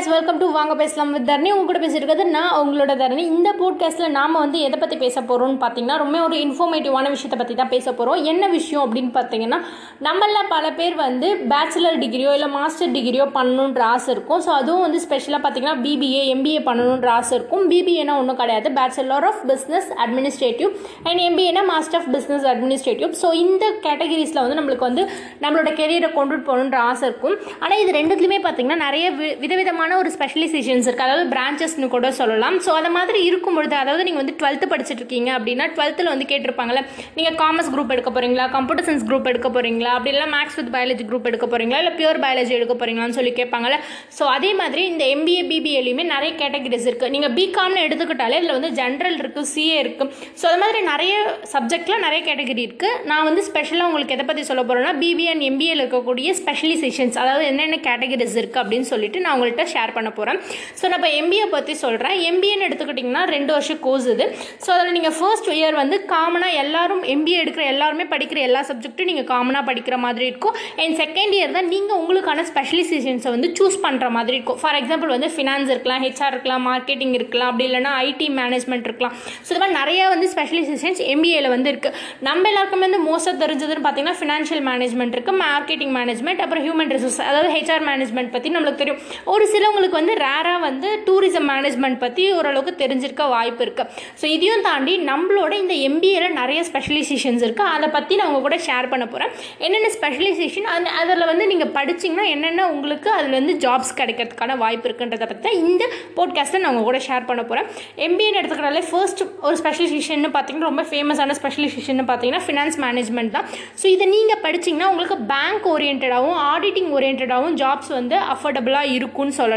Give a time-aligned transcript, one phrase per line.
[0.00, 1.50] guys welcome to வாங்க பேசலாம் with தரணி.
[1.50, 3.16] உங்க கூட பேசியிருக்கிறது நான் உங்களோட தரணி.
[3.16, 7.68] இந்த போட்காஸ்ட்டில் நாம் வந்து எதை பற்றி பேச போகிறோம்னு பார்த்தீங்கன்னா ரொம்ப ஒரு இன்ஃபர்மேட்டிவான விஷயத்தை பற்றி தான்
[7.68, 9.60] பேச போகிறோம் என்ன விஷயம் அப்படின்னு பார்த்தீங்கன்னா
[10.02, 14.40] நம்மள பல பேர் வந்து பேச்சுலர் டிகிரியோ இல்லை மாஸ்டர் டிகிரியோ பண்ணணுன்ற ஆசை இருக்கும்.
[14.40, 17.70] ஸோ அதுவும் வந்து ஸ்பெஷலாக பார்த்தீங்கன்னா பிபிஏ எம்பிஏ பண்ணணுன்ற ஆசை இருக்கும்.
[17.70, 18.70] பிபிஏனா ஒன்றும் கிடையாது.
[18.70, 20.70] Bachelor of business administrative
[21.02, 25.02] and எம்பிஏனா master of business administrative so இந்த கேட்டகரிஸில் வந்து நம்மளுக்கு வந்து
[25.40, 27.36] நம்மளோட கெரியரை கொண்டுட்டு போகணுன்ற ஆசை இருக்கும்.
[27.60, 29.48] ஆனால் இது ரெண்டுத்துலையுமே பார்த்தீங்கன்னா நிறைய வி-
[29.90, 32.56] விதமான ஒரு ஸ்பெஷலைசேஷன்ஸ் இருக்குது அதாவது பிரான்ச்சஸ்னு கூட சொல்லலாம்.
[32.64, 36.82] ஸோ அந்த மாதிரி இருக்கும் பொழுது அதாவது நீங்கள் வந்து டுவெல்த்து படிச்சுட்டு இருக்கீங்க அப்படின்னா டுவெல்த்தில் வந்து கேட்டிருப்பாங்கல்ல
[37.16, 41.06] நீங்கள் காமர்ஸ் குரூப் எடுக்க போகிறீங்களா கம்ப்யூட்டர் சயின்ஸ் குரூப் எடுக்க போகிறீங்களா அப்படி இல்லை மேக்ஸ் வித் பயாலஜி
[41.08, 43.78] குரூப் எடுக்க போகிறீங்களா இல்லை பியூர் பயாலஜி எடுக்க போகிறீங்களான்னு சொல்லி கேட்பாங்கல்ல.
[44.18, 49.18] ஸோ அதே மாதிரி இந்த எம்பிஏ பிபிஏலையுமே நிறைய கேட்டகரிஸ் இருக்குது நீங்கள் பிகாம்னு எடுத்துக்கிட்டாலே இதில் வந்து ஜென்ரல்
[49.22, 50.10] இருக்குது சிஏ இருக்குது
[50.42, 51.12] ஸோ அது மாதிரி நிறைய
[51.54, 55.82] சப்ஜெக்டில் நிறைய கேட்டகரி இருக்குது நான் வந்து ஸ்பெஷலாக உங்களுக்கு எதை பற்றி சொல்ல போகிறேன்னா பிபிஎன் அண்ட் எம்பிஏல
[55.84, 60.40] இருக்கக்கூடிய ஸ்பெஷலைசேஷன்ஸ் அதாவது என்னென்ன கேட்டகரிஸ் இருக்குது அப்படின்னு சொல்லிட்டு நான் உங்கள்கிட்ட ஷேர் ஷேர் பண்ண போகிறேன்
[60.78, 64.24] ஸோ நான் இப்போ எம்பிஏ பற்றி சொல்கிறேன் எம்பிஏன்னு எடுத்துக்கிட்டிங்கன்னா ரெண்டு வருஷம் கோர்ஸ் இது.
[64.64, 69.28] ஸோ அதில் நீங்கள் ஃபர்ஸ்ட் இயர் வந்து காமனாக எல்லாரும் எம்பிஏ எடுக்கிற எல்லாருமே படிக்கிற எல்லா சப்ஜெக்ட்டும் நீங்கள்
[69.30, 70.54] காமனாக படிக்கிற மாதிரி இருக்கும்.
[70.82, 74.58] அண்ட் செகண்ட் இயர் தான் நீங்கள் உங்களுக்கான ஸ்பெஷலைசேஷன்ஸை வந்து சூஸ் பண்ணுற மாதிரி இருக்கும்.
[74.62, 79.14] ஃபார் எக்ஸாம்பிள் வந்து ஃபினான்ஸ் இருக்கலாம் ஹெச்ஆர் இருக்கலாம் மார்க்கெட்டிங் இருக்கலாம் அப்படி இல்லைனா ஐடி மேனேஜ்மெண்ட் இருக்கலாம்.
[79.44, 81.96] ஸோ இது மாதிரி நிறைய வந்து ஸ்பெஷலைசேஷன்ஸ் எம்பிஏல வந்து இருக்குது
[82.28, 87.50] நம்ம எல்லாருக்குமே வந்து மோஸ்ட்டாக தெரிஞ்சதுன்னு பார்த்தீங்கன்னா ஃபினான்ஷியல் மேனேஜ்மெண்ட் இருக்குது மார்க்கெட்டிங் மேனேஜ்மெண்ட் அப்புறம் ஹியூமன் ரிசோர்ஸ் அதாவது
[87.56, 89.00] ஹெச்ஆர் மேனேஜ்மெண்ட் பற்றி நம்மளுக்கு தெரியும்.
[89.34, 93.88] ஒரு சிலவங்களுக்கு வந்து ரேராக வந்து டூரிசம் மேனேஜ்மெண்ட் பற்றி ஓரளவுக்கு தெரிஞ்சிருக்க வாய்ப்பு இருக்குது
[94.20, 98.88] ஸோ இதையும் தாண்டி நம்மளோட இந்த எம்பிஏல நிறைய ஸ்பெஷலைசேஷன்ஸ் இருக்குது அதை பற்றி நான் உங்கள் கூட ஷேர்
[98.92, 99.32] பண்ண போகிறேன்
[99.66, 105.28] என்னென்ன ஸ்பெஷலைசேஷன் அந்த அதில் வந்து நீங்கள் படிச்சீங்கன்னா என்னென்ன உங்களுக்கு அதில் வந்து ஜாப்ஸ் கிடைக்கிறதுக்கான வாய்ப்பு இருக்குன்றதை
[105.32, 105.82] பற்றி தான் இந்த
[106.18, 107.68] போட்காஸ்ட்டை நான் உங்க கூட ஷேர் பண்ண போகிறேன்
[108.06, 113.46] எம்பிஏன்னு எடுத்துக்கிட்டாலே ஃபர்ஸ்ட் ஒரு ஸ்பெஷலைசேஷன் பார்த்தீங்கன்னா ரொம்ப ஃபேமஸான ஸ்பெஷலைசேஷன் பார்த்தீங்கன்னா ஃபினான்ஸ் மேனேஜ்மெண்ட் தான்.
[113.82, 119.48] ஸோ இதை நீங்கள் படிச்சீங்கன்னா உங்களுக்கு பேங்க் ஓரியன்டாகவும் ஆடிட்டிங் ஓரியன்டாகவும் ஜாப்ஸ் வந்து அஃபோர்டபுளாக இருக்கும்னு சொல்லலாம்.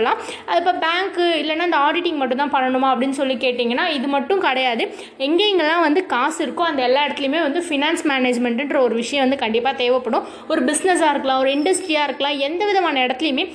[0.50, 4.84] அது இப்போ பேங்க்கு இல்லைன்னா இந்த ஆடிட்டிங் மட்டும் தான் பண்ணணுமா அப்படின்னு சொல்லி கேட்டிங்கன்னா இது மட்டும் கிடையாது.
[5.28, 10.26] எங்கெங்கெல்லாம் வந்து காசு இருக்கோ அந்த எல்லா இடத்துலையுமே வந்து ஃபினான்ஸ் மேனேஜ்மெண்ட்டுன்ற ஒரு விஷயம் வந்து கண்டிப்பாக தேவைப்படும்.
[10.52, 13.46] ஒரு பிஸ்னஸாக இருக்கலாம் ஒரு இண்டஸ்ட்ரியாக இருக்கலாம் எந்த விதமான இடத்துலையுமே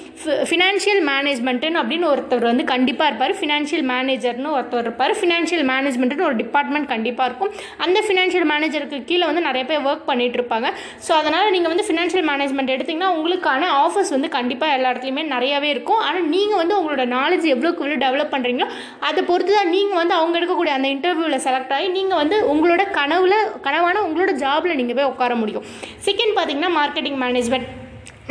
[0.50, 3.34] ஃபினான்ஷியல் மேனேஜ்மெண்ட்டுன்னு அப்படின்னு ஒருத்தர் வந்து கண்டிப்பாக இருப்பார்.
[3.40, 5.14] ஃபினான்ஷியல் மேனேஜர்னு ஒருத்தர் இருப்பார்.
[5.20, 7.52] ஃபினான்ஷியல் மேனேஜ்மெண்ட்டுன்னு ஒரு டிபார்ட்மெண்ட் கண்டிப்பாக இருக்கும்.
[7.86, 10.70] அந்த ஃபினான்ஷியல் மேனேஜருக்கு கீழே வந்து நிறைய பேர் ஒர்க் பண்ணிட்டு இருப்பாங்க.
[11.06, 16.00] ஸோ அதனால் நீங்கள் வந்து ஃபினான்ஷியல் மேனேஜ்மெண்ட் எடுத்திங்கன்னா உங்களுக்கான ஆஃபர்ஸ் வந்து கண்டிப்பாக எல்லா இடத்துலையுமே நிறையவே இருக்கும்.
[16.08, 18.68] ஆனால் நீங்கள் வந்து உங்களோட நாலேஜ் எவ்வளோக்கு எவ்வளோ டெவலப் பண்ணுறீங்களோ
[19.08, 23.38] அதை பொறுத்து தான் நீங்கள் வந்து அவங்க எடுக்கக்கூடிய அந்த இன்டர்வியூவில் செலக்ட் ஆகி நீங்கள் வந்து உங்களோட கனவில்
[23.66, 25.66] கனவான உங்களோட ஜாபில் நீங்கள் போய் உட்கார முடியும்.
[26.08, 27.68] செகண்ட் பார்த்தீங்கன்னா மார்க்கெட்டிங் மேனேஜ்மெண்ட்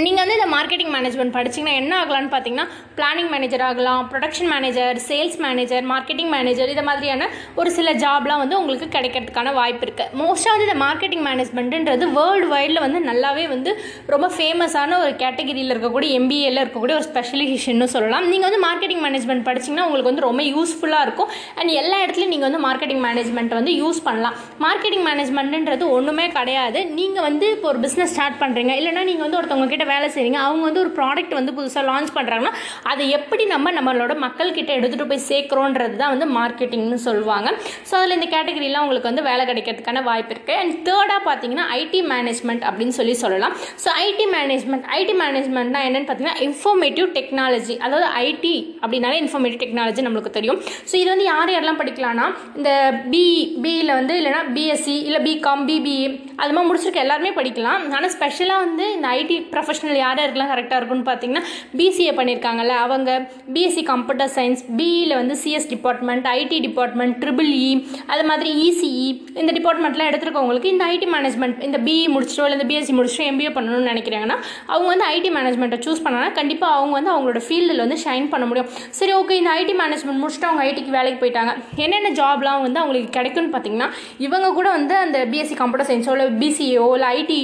[0.05, 2.65] நீங்கள் வந்து இந்த மார்க்கெட்டிங் மேனேஜ்மெண்ட் படிச்சீங்கன்னா என்ன ஆகலாம்னு பார்த்தீங்கன்னா
[2.97, 7.27] பிளானிங் மேனேஜர் ஆகலாம் production manager sales manager marketing manager இது மாதிரியான
[7.59, 12.81] ஒரு சில ஜாப்லாம் வந்து உங்களுக்கு கிடைக்கிறதுக்கான வாய்ப்பு இருக்குது மோஸ்ட்டாக வந்து இந்த மார்க்கெட்டிங் மேனேஜ்மெண்ட்டுன்றது வேர்ல்டு வைடில்
[12.85, 13.73] வந்து நல்லாவே வந்து
[14.15, 18.27] ரொம்ப ஃபேமஸான ஒரு கேட்டகரியில் இருக்கக்கூடிய எம்பிஏல இருக்கக்கூடிய ஒரு ஸ்பெஷலைசேஷன் சொல்லலாம்.
[18.33, 21.31] நீங்கள் வந்து மார்க்கெட்டிங் மேனேஜ்மெண்ட் படிச்சீங்கன்னா உங்களுக்கு வந்து ரொம்ப யூஸ்ஃபுல்லாக இருக்கும்.
[21.59, 24.37] அண்ட் எல்லா இடத்துலையும் நீங்கள் வந்து மார்க்கெட்டிங் மேனேஜ்மெண்ட் வந்து யூஸ் பண்ணலாம்.
[24.67, 26.79] மார்க்கெட்டிங் மேனேஜ்மெண்ட்டுன்றது ஒன்றுமே கிடையாது.
[27.01, 30.63] நீங்கள் வந்து இப்போ ஒரு பிஸ்னஸ் ஸ்டார்ட் பண்ணுறீங்க இல்லைன்னா நீங்கள் வந்து ஒருத்தவங்க கிட்ட வேலை செய்கிறீங்க அவங்க
[30.69, 32.53] வந்து ஒரு ப்ராடக்ட் வந்து புதுசாக லான்ச் பண்ணுறாங்கன்னா
[32.91, 37.47] அதை எப்படி நம்ம நம்மளோட மக்கள்கிட்ட எடுத்துகிட்டு போய் சேர்க்குறோன்றது தான் வந்து மார்க்கெட்டிங்னு சொல்லுவாங்க.
[37.89, 42.65] ஸோ அதில் இந்த கேட்டகரிலாம் உங்களுக்கு வந்து வேலை கிடைக்கிறதுக்கான வாய்ப்பு இருக்குது அண்ட் தேர்டாக பார்த்தீங்கன்னா ஐடி மேனேஜ்மெண்ட்
[42.69, 43.55] அப்படின்னு சொல்லி சொல்லலாம்.
[43.83, 50.35] ஸோ ஐடி மேனேஜ்மெண்ட் ஐடி மேனேஜ்மெண்ட்னா என்னென்னு பார்த்தீங்கன்னா இன்ஃபர்மேட்டிவ் டெக்னாலஜி அதாவது ஐடி அப்படின்னாலே இன்ஃபர்மேட்டிவ் டெக்னாலஜி நம்மளுக்கு
[50.39, 50.61] தெரியும்.
[50.89, 52.27] ஸோ இது வந்து யார் யாரெல்லாம் படிக்கலாம்னா
[52.59, 52.71] இந்த
[53.13, 53.23] பி
[53.65, 56.07] பியில் வந்து இல்லைனா பிஎஸ்சி இல்லை பிகாம் பிபிஏ
[56.41, 57.83] அது மாதிரி முடிச்சிருக்க எல்லாருமே படிக்கலாம்.
[57.97, 61.43] ஆனால் ஸ்பெஷலாக வந்து இந்த ஐடி ப்ரொஃபஷன் ப்ரொஃபஷனல் யார் யாருக்கெல்லாம் கரெக்டாக இருக்கும்னு பார்த்தீங்கன்னா
[61.79, 63.09] பிசிஏ பண்ணியிருக்காங்கல்ல அவங்க
[63.55, 67.67] பிஎஸ்சி கம்ப்யூட்டர் சயின்ஸ் பிஇயில் வந்து CS department IT department triple E
[68.13, 69.07] அது மாதிரி இசிஇ
[69.41, 73.91] இந்த டிபார்ட்மெண்ட்லாம் எடுத்துருக்கவங்களுக்கு இந்த ஐடி மேனேஜ்மெண்ட் இந்த பிஇ முடிச்சிட்டோ இல்லை இந்த பிஎஸ்சி முடிச்சிட்டோ எம்பிஏ பண்ணணும்னு
[73.91, 74.37] நினைக்கிறாங்கன்னா
[74.71, 78.69] அவங்க வந்து ஐடி மேனேஜ்மெண்ட்டை சூஸ் பண்ணாங்கன்னா கண்டிப்பாக அவங்க வந்து அவங்களோட ஃபீல்டில் வந்து ஷைன் பண்ண முடியும்.
[78.99, 81.51] சரி ஓகே இந்த ஐடி மேனேஜ்மெண்ட் முடிச்சுட்டு அவங்க ஐடிக்கு வேலைக்கு போயிட்டாங்க.
[81.85, 83.89] என்னென்ன ஜாப்லாம் வந்து அவங்களுக்கு கிடைக்கும்னு பார்த்தீங்கன்னா
[84.27, 87.39] இவங்க கூட வந்து அந்த பிஎஸ்சி கம்ப்யூட்டர் சயின்ஸோ இல்லை பிசிஏஓ இல்லை ஐடி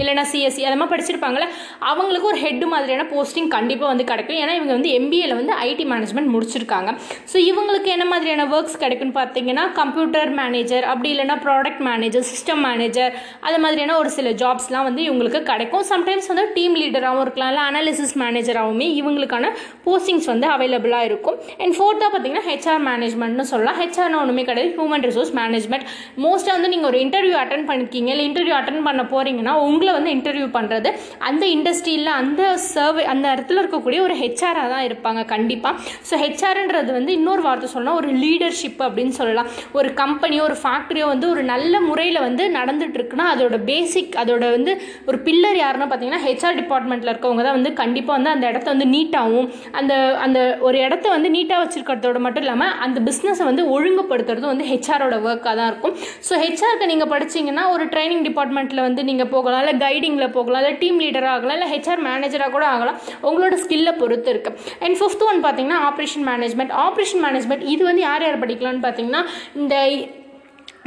[0.00, 1.46] இல்லைனா சிஎஸ்சி அது மாதிரி படிச்சிருப்பாங்களே
[1.90, 4.38] அவங்களுக்கு ஒரு ஹெட் மாதிரியான போஸ்டிங் கண்டிப்பாக வந்து கிடைக்கும்.
[4.42, 6.90] ஏன்னா இவங்க வந்து எம்பிஏல வந்து ஐடி மேனேஜ்மெண்ட் முடிச்சிருக்காங்க.
[7.32, 13.12] ஸோ இவங்களுக்கு என்ன மாதிரியான ஒர்க்ஸ் கிடைக்கும்னு பார்த்தீங்கன்னா கம்ப்யூட்டர் மேனேஜர் அப்படி இல்லைனா ப்ராடக்ட் மேனேஜர் சிஸ்டம் மேனேஜர்
[13.48, 15.84] அது மாதிரியான ஒரு சில ஜாப்ஸ்லாம் வந்து இவங்களுக்கு கிடைக்கும்.
[15.92, 19.52] சம்டைம்ஸ் வந்து டீம் லீடராகவும் இருக்கலாம் இல்லை அனாலிசிஸ் மேனேஜராகவுமே இவங்களுக்கான
[19.86, 21.36] போஸ்டிங்ஸ் வந்து அவைலபிளாக இருக்கும்.
[21.62, 23.78] அண்ட் ஃபோர்த்தாக பார்த்தீங்கன்னா ஹெச்ஆர் மேனேஜ்மெண்ட்னு சொல்லலாம்.
[23.82, 25.86] ஹெச்ஆர்னு ஒன்றுமே கிடையாது ஹியூமன் ரிசோர்ஸ் மேனேஜ்மெண்ட்
[26.24, 30.48] மோஸ்ட்டாக வந்து நீங்கள் ஒரு இன்டர்வியூ அட்டன் பண்ணிருக்கீங்க இல்லை இன்டர்வியூ அட்டன் பண்ண போகிறீங்கன்னா உங்களை வந்து இன்டர்வியூ
[30.58, 30.90] பண்ணுறது
[31.30, 32.42] அந்த இண்டஸ்ட்ரியில் அந்த
[32.72, 35.74] சர்வே அந்த இடத்துல இருக்கக்கூடிய ஒரு ஹெச்ஆராக தான் இருப்பாங்க கண்டிப்பாக
[36.08, 39.48] ஸோ ஹெச்ஆர்ன்றது வந்து இன்னொரு வார்த்தை சொல்லலாம் ஒரு லீடர்ஷிப் அப்படின்னு சொல்லலாம்.
[39.78, 44.72] ஒரு கம்பெனியோ ஒரு ஃபேக்ட்ரியோ வந்து ஒரு நல்ல முறையில் வந்து நடந்துகிட்ருக்குன்னா அதோட பேசிக் அதோட வந்து
[45.08, 49.48] ஒரு பில்லர் யாருன்னு பார்த்தீங்கன்னா ஹெச்ஆர் டிபார்ட்மெண்ட்டில் இருக்கவங்க தான் வந்து கண்டிப்பாக வந்து அந்த இடத்த வந்து நீட்டாகவும்
[49.80, 49.92] அந்த
[50.26, 55.54] அந்த ஒரு இடத்த வந்து நீட்டாக வச்சுருக்கிறதோட மட்டும் இல்லாமல் அந்த பிஸ்னஸை வந்து ஒழுங்குபடுத்துறது வந்து ஹெச்ஆரோட ஒர்க்காக
[55.60, 55.94] தான் இருக்கும்.
[56.28, 61.00] ஸோ ஹெச்ஆருக்கு நீங்கள் படிச்சீங்கன்னா ஒரு ட்ரைனிங் டிபார்ட்மெண்ட்டில் வந்து நீங்கள் போகலாம் இல்லை கைடிங்கில் போகலாம் இல்லை டீம்
[61.04, 62.98] லீடராக ஆகலாம் இல்லை ஹெச்ஆர் மேனேஜராக கூட ஆகலாம்.
[63.28, 68.24] உங்களோட ஸ்கில்லை பொறுத்து இருக்குது அண்ட் ஃபிஃப்த் ஒன் பார்த்தீங்கன்னா ஆப்ரேஷன் மேனேஜ்மெண்ட் ஆப்ரேஷன் மேனேஜ்மெண்ட் இது வந்து யார்
[68.26, 69.22] யார் படிக்கலாம்னு பார்த்தீங்கன்னா
[69.62, 69.74] இந்த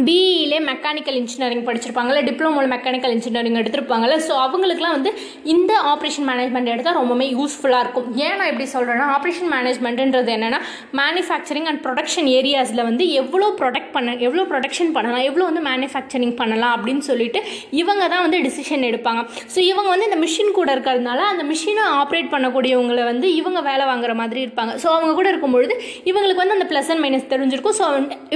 [0.06, 4.16] பிஇலே மெக்கானிக்கல் இன்ஜினியரிங் படிச்சிருப்பாங்கல்ல டிப்ளமோவில் மெக்கானிக்கல் இன்ஜினியரிங் எடுத்திருப்பாங்கல்ல.
[4.26, 5.12] ஸோ அவங்களுக்குலாம் வந்து
[5.54, 8.08] இந்த ஆப்ரேஷன் மேனேஜ்மெண்ட் எடுத்தால் ரொம்பவுமே யூஸ்ஃபுல்லாக இருக்கும்.
[8.26, 10.60] ஏன் நான் எப்படி சொல்கிறேன்னா ஆப்ரேஷன் மேனேஜ்மெண்ட்டுன்றது என்னென்னா
[11.00, 16.76] மேனுஃபேக்சரிங் அண்ட் ப்ரொடக்ஷன் ஏரியாஸில் வந்து எவ்வளோ ப்ரொடக்ட் பண்ண எவ்வளோ ப்ரொடக்ஷன் பண்ணலாம் எவ்வளோ வந்து மேனுஃபேக்சரிங் பண்ணலாம்
[16.78, 17.42] அப்படின்னு சொல்லிட்டு
[17.82, 19.24] இவங்க தான் வந்து டிசிஷன் எடுப்பாங்க.
[19.56, 24.16] ஸோ இவங்க வந்து இந்த மிஷின் கூட இருக்கிறதுனால அந்த மிஷினை ஆப்ரேட் பண்ணக்கூடியவங்களை வந்து இவங்க வேலை வாங்குற
[24.22, 24.76] மாதிரி இருப்பாங்க.
[24.86, 25.74] ஸோ அவங்க கூட இருக்கும்பொழுது
[26.12, 27.78] இவங்களுக்கு வந்து அந்த ப்ளஸ் அண்ட் மைனஸ் தெரிஞ்சிருக்கும்.
[27.82, 27.86] ஸோ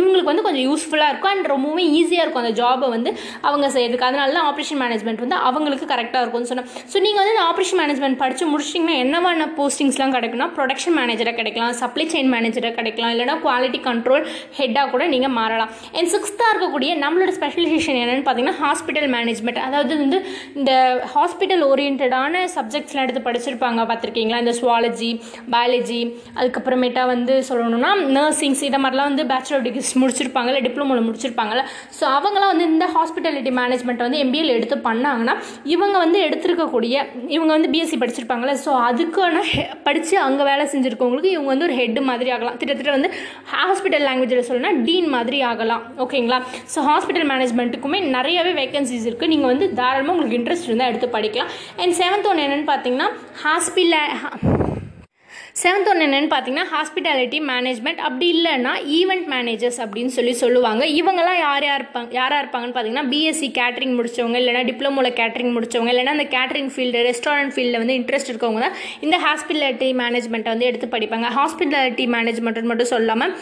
[0.02, 1.34] இவங்களுக்கு வந்து கொஞ்சம் யூஸ்ஃபுல்லாக இருக்கும்.
[1.36, 3.12] அண்ட் ரொம்பவே ஈஸியாக இருக்கும் அந்த ஜாபை வந்து
[3.48, 4.08] அவங்க செய்யறதுக்கு.
[4.10, 6.70] அதனால தான் ஆப்ரேஷன் மேனேஜ்மெண்ட் வந்து அவங்களுக்கு கரெக்டாக இருக்கும்னு சொன்னேன்.
[6.92, 12.06] ஸோ நீங்கள் வந்து இந்த ஆப்ரேஷன் மேனேஜ்மெண்ட் படித்து முடிச்சிட்டிங்கன்னா என்னவான போஸ்டிங்ஸ்லாம் கிடைக்கும்னா ப்ரொடக்ஷன் மேனேஜராக கிடைக்கலாம் சப்ளை
[12.14, 14.26] செயின் மேனேஜராக கிடைக்கலாம் இல்லைனா குவாலிட்டி கண்ட்ரோல்
[14.60, 15.72] ஹெட்டாக கூட நீங்கள் மாறலாம்.
[15.98, 20.18] அண்ட் சிக்ஸ்த்தாக இருக்கக்கூடிய நம்மளோட ஸ்பெஷலைசேஷன் என்னென்னு பார்த்தீங்கன்னா ஹாஸ்பிட்டல் மேனேஜ்மெண்ட் அதாவது வந்து
[20.60, 20.72] இந்த
[21.16, 24.40] ஹாஸ்பிட்டல் ஓரியன்டான சப்ஜெக்ட்ஸ்லாம் எடுத்து படிச்சிருப்பாங்க பார்த்துருக்கீங்களா?
[24.44, 25.10] இந்த சுவாலஜி
[25.54, 26.02] பயாலஜி
[26.40, 31.06] அதுக்கப்புறமேட்டா வந்து சொல்லணும்னா நர்சிங்ஸ் இதை மாதிரிலாம் வந்து பேச்சுலர் டிகிரிஸ் முடிச்சிருப்பாங்க இல்லை டிப்ளமோவில்
[31.42, 31.64] முடிச்சிருப்பாங்கல்ல
[32.00, 35.36] ஸோ அவங்களாம் வந்து இந்த ஹாஸ்பிட்டாலிட்டி மேனேஜ்மெண்ட் வந்து எம்பிஎல் எடுத்து பண்ணாங்கன்னா
[35.74, 36.96] இவங்க வந்து எடுத்திருக்கக்கூடிய
[37.36, 38.56] இவங்க வந்து பிஎஸ்சி படிச்சிருப்பாங்கல்ல.
[38.66, 39.44] ஸோ அதுக்கான
[39.88, 42.58] படித்து அங்கே வேலை செஞ்சுருக்கவங்களுக்கு இவங்க வந்து ஒரு ஹெட் மாதிரி ஆகலாம்.
[42.62, 43.12] கிட்டத்தட்ட வந்து
[43.56, 45.84] ஹாஸ்பிட்டல் லாங்குவேஜில் சொல்லணும்னா டீன் மாதிரி ஆகலாம்.
[46.06, 46.40] ஓகேங்களா?
[46.76, 51.52] ஸோ ஹாஸ்பிட்டல் மேனேஜ்மெண்ட்டுக்குமே நிறையவே வேகன்சிஸ் இருக்குது நீங்கள் வந்து தாராளமாக உங்களுக்கு இன்ட்ரெஸ்ட் இருந்தால் எடுத்து படிக்கலாம்.
[51.84, 53.10] அண்ட் செவன்த் ஒன்று என்னென்னு பார்த்தீங்கன்னா
[53.46, 53.80] ஹாஸ்பிட்டல்
[55.60, 60.84] செவன்த் ஒன்று என்னென்னு பார்த்தீங்கன்னா ஹாஸ்பிட்டாலிட்டி மேனேஜ்மெண்ட் அப்படி இல்லைன்னா ஈவெண்ட் மேனேஜர்ஸ் அப்படின்னு சொல்லி சொல்லுவாங்க.
[61.00, 66.14] இவங்கெல்லாம் யார் யார் இருப்பாங்க யாராக இருப்பாங்கன்னு பார்த்தீங்கன்னா பிஎஸ்சி கேட்ரிங் முடிச்சவங்க இல்லைனா டிப்ளமோவில் கேட்ரிங் முடிச்சவங்க இல்லைனா
[66.18, 68.78] அந்த கேட்ரிங் ஃபீல்டு ரெஸ்டாரண்ட் ஃபீல்டில் வந்து இன்ட்ரெஸ்ட் இருக்கவங்க தான்
[69.08, 71.28] இந்த ஹாஸ்பிட்டாலிட்டி மேனேஜ்மெண்ட்டை வந்து எடுத்து படிப்பாங்க.
[71.40, 73.34] ஹாஸ்பிட்டாலிட்டி மேனேஜ்மெண்ட் மட்டும் சொல்லாமல்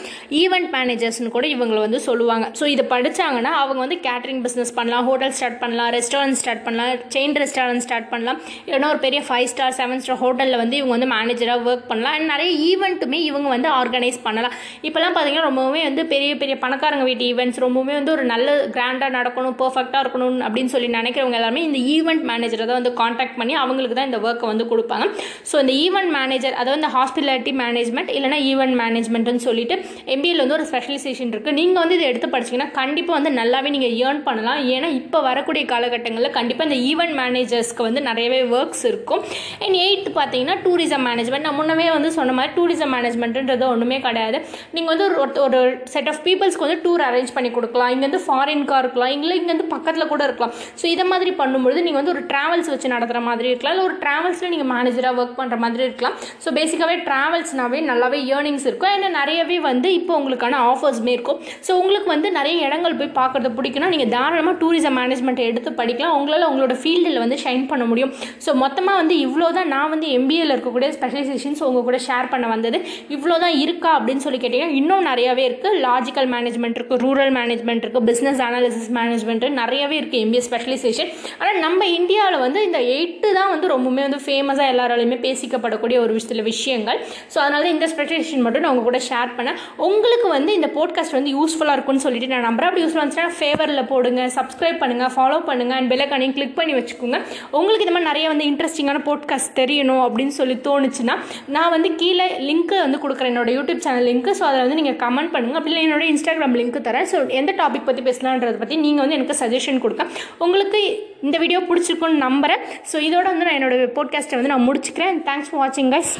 [0.42, 2.48] ஈவெண்ட் மேனேஜர்ஸ்னு கூட இவங்களை வந்து சொல்லுவாங்க.
[2.60, 7.38] ஸோ இது படித்தாங்கன்னா அவங்க வந்து கேட்ரிங் பிஸ்னஸ் பண்ணலாம் ஹோட்டல் ஸ்டார்ட் பண்ணலாம் ரெஸ்டாரண்ட் ஸ்டார்ட் பண்ணலாம் செயின்
[7.44, 8.40] ரெஸ்டாரண்ட் ஸ்டார்ட் பண்ணலாம்.
[8.66, 11.98] இல்லைனா ஒரு பெரிய ஃபைவ் ஸ்டார் செவன் ஸ்டார் ஹோட்டலில் வந்து இவங்க வந்து மேனேஜராக ஒர்க் பண்ணலாம்.
[12.14, 14.54] அண்ட் நிறைய ஈவெண்ட்டுமே இவங்க வந்து ஆர்கனைஸ் பண்ணலாம்.
[14.88, 19.56] இப்போலாம் பார்த்தீங்கன்னா ரொம்பவுமே வந்து பெரிய பெரிய பணக்காரங்க வீட்டு ஈவெண்ட்ஸ் ரொம்பவுமே வந்து ஒரு நல்ல கிராண்டாக நடக்கணும்
[19.62, 24.08] பர்ஃபெக்டாக இருக்கணும் அப்படின்னு சொல்லி நினைக்கிறவங்க எல்லாருமே இந்த ஈவெண்ட் மேனேஜரை தான் வந்து காண்டாக்ட் பண்ணி அவங்களுக்கு தான்
[24.10, 25.06] இந்த ஒர்க்கை வந்து கொடுப்பாங்க.
[25.50, 29.76] ஸோ இந்த ஈவெண்ட் மேனேஜர் அதாவது இந்த ஹாஸ்பிட்டாலிட்டி மேனேஜ்மெண்ட் இல்லைனா ஈவெண்ட் மேனேஜ்மெண்ட்னு சொல்லிட்டு
[30.14, 34.22] எம்பிஏல வந்து ஒரு ஸ்பெஷலைசேஷன் இருக்குது நீங்கள் வந்து இதை எடுத்து படிச்சிங்கன்னா கண்டிப்பாக வந்து நல்லாவே நீங்கள் ஏர்ன்
[34.28, 34.60] பண்ணலாம்.
[34.74, 39.22] ஏன்னா இப்போ வரக்கூடிய காலகட்டங்களில் கண்டிப்பாக இந்த ஈவெண்ட் மேனேஜர்ஸ்க்கு வந்து நிறையவே ஒர்க்ஸ் இருக்கும்.
[39.64, 44.38] அண்ட் எயித்து பார்த்தீங்கன்னா டூரிசம் மேனேஜ்மெண்ட் நான் முன்னவே ஏற்கனவே வந்து சொன்ன மாதிரி டூரிசம் மேனேஜ்மெண்ட்டுன்றது ஒன்றுமே கிடையாது.
[44.74, 45.60] நீங்கள் வந்து ஒரு ஒரு
[45.92, 47.90] செட் ஆஃப் பீப்புள்ஸ்க்கு வந்து டூர் அரேஞ்ச் பண்ணி கொடுக்கலாம்.
[47.94, 49.12] இங்கேருந்து ஃபாரின்காக இருக்கலாம்.
[49.16, 50.52] இல்லை இங்கேருந்து பக்கத்தில் கூட இருக்கலாம்.
[50.80, 53.74] ஸோ இதை மாதிரி பண்ணும்பொழுது நீங்கள் வந்து ஒரு ட்ராவல்ஸ் வச்சு நடத்துகிற மாதிரி இருக்கலாம்.
[53.76, 56.16] இல்லை ஒரு ட்ராவல்ஸில் நீங்கள் மேனேஜராக ஒர்க் பண்ணுற மாதிரி இருக்கலாம்.
[56.44, 58.92] ஸோ பேசிக்காகவே ட்ராவல்ஸ்னாவே நல்லாவே ஏர்னிங்ஸ் இருக்கும்.
[58.96, 61.40] ஏன்னா நிறையவே வந்து இப்போ உங்களுக்கான ஆஃபர்ஸுமே இருக்கும்.
[61.68, 66.16] ஸோ உங்களுக்கு வந்து நிறைய இடங்கள் போய் பார்க்குறது பிடிக்குன்னா நீங்கள் தாராளமாக டூரிசம் மேனேஜ்மெண்ட் எடுத்து படிக்கலாம்.
[66.20, 68.14] உங்களால் உங்களோட ஃபீல்டில் வந்து ஷைன் பண்ண முடியும்.
[68.46, 72.78] ஸோ மொத்தமாக வந்து இவ்வளோ தான் நான் வந்து எம்பிஏல இருக்கக்கூடிய ஸ்பெஷலைசேஷன்ஸ் உங்கள் கூட ஷேர் பண்ண வந்தது.
[73.16, 78.06] இவ்வளோ தான் இருக்கா அப்படின்னு சொல்லி கேட்டிங்கன்னா இன்னும் நிறையவே இருக்குது லாஜிக்கல் மேனேஜ்மெண்ட் இருக்குது ரூரல் மேனேஜ்மெண்ட் இருக்குது
[78.10, 81.10] பிஸ்னஸ் அனாலிசிஸ் மேனேஜ்மெண்ட் நிறையவே இருக்குது எம்பிஏ ஸ்பெஷலைசேஷன்
[81.40, 86.42] ஆனால் நம்ம இந்தியாவில் வந்து இந்த எயிட்டு தான் வந்து ரொம்பவுமே வந்து ஃபேமஸாக எல்லாராலையுமே பேசிக்கப்படக்கூடிய ஒரு சில
[86.52, 86.98] விஷயங்கள்.
[87.32, 89.58] ஸோ அதனால இந்த ஸ்பெஷலைசேஷன் மட்டும் நான் உங்கள் கூட ஷேர் பண்ணேன்.
[89.88, 92.68] உங்களுக்கு வந்து இந்த போட்காஸ்ட் வந்து யூஸ்ஃபுல்லாக இருக்கும்னு சொல்லிட்டு நான் நம்புறேன்.
[92.70, 97.18] அப்படி யூஸ்ஃபுல்லாக இருந்துச்சுன்னா ஃபேவரில் போடுங்க சப்ஸ்கிரைப் பண்ணுங்கள் ஃபாலோ பண்ணுங்கள் அண்ட் பெல்லைக்கானையும் கிளிக் பண்ணி வச்சுக்கோங்க.
[97.58, 101.16] உங்களுக்கு இந்த மாதிரி நிறைய வந்து இன்ட்ரெஸ்டிங்கான போட்காஸ்ட் தெரியணும் அப்படின்னு சொல்லி தோணுச்சுன்னா
[101.56, 103.30] நான் நான் வந்து கீழே லிங்க்கு வந்து கொடுக்குறேன்.
[103.32, 106.78] என்னோட யூடியூப் சேனல் லிங்க்கு ஸோ அதில் வந்து நீங்கள் கமெண்ட் பண்ணுங்கள் அப்படி இல்லை என்னோட இன்ஸ்டாகிராம் லிங்க்
[106.88, 107.06] தரேன்.
[107.10, 110.04] ஸோ எந்த டாபிக் பற்றி பேசலான்றதை பற்றி நீங்கள் வந்து எனக்கு சஜஷன் கொடுங்க.
[110.44, 110.80] உங்களுக்கு
[111.26, 115.14] இந்த வீடியோ பிடிச்சிருக்குன்னு நம்புகிறேன் ஸோ இதோட வந்து நான் என்னோட போட்காஸ்ட்டை வந்து நான் முடிச்சுக்கிறேன்.
[115.28, 116.12] தேங்க்ஸ் ஃபார் வாட்சிங் கைஸ்